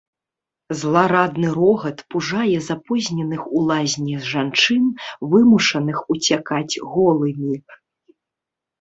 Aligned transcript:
Зларадны 0.79 1.47
рогат 1.57 1.97
пужае 2.13 2.57
запозненых 2.69 3.41
у 3.59 3.63
лазні 3.69 4.15
жанчын, 4.33 4.85
вымушаных 5.37 5.97
уцякаць 6.17 6.79
голымі. 6.91 7.55